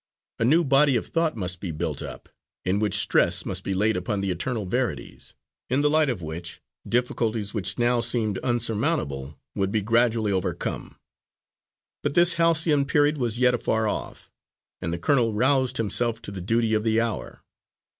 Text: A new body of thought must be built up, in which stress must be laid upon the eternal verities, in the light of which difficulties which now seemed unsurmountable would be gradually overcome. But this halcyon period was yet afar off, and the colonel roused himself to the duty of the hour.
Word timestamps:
A 0.39 0.45
new 0.45 0.63
body 0.63 0.95
of 0.95 1.05
thought 1.05 1.35
must 1.35 1.59
be 1.59 1.69
built 1.69 2.01
up, 2.01 2.27
in 2.65 2.79
which 2.79 2.97
stress 2.97 3.45
must 3.45 3.63
be 3.63 3.75
laid 3.75 3.95
upon 3.95 4.19
the 4.21 4.31
eternal 4.31 4.65
verities, 4.65 5.35
in 5.69 5.81
the 5.83 5.91
light 5.91 6.09
of 6.09 6.23
which 6.23 6.59
difficulties 6.89 7.53
which 7.53 7.77
now 7.77 8.01
seemed 8.01 8.39
unsurmountable 8.41 9.37
would 9.53 9.71
be 9.71 9.81
gradually 9.83 10.31
overcome. 10.31 10.97
But 12.01 12.15
this 12.15 12.33
halcyon 12.33 12.85
period 12.85 13.19
was 13.19 13.37
yet 13.37 13.53
afar 13.53 13.87
off, 13.87 14.31
and 14.81 14.91
the 14.91 14.97
colonel 14.97 15.33
roused 15.35 15.77
himself 15.77 16.19
to 16.23 16.31
the 16.31 16.41
duty 16.41 16.73
of 16.73 16.83
the 16.83 16.99
hour. 16.99 17.43